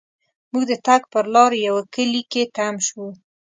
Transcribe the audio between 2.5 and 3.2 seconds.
تم شوو.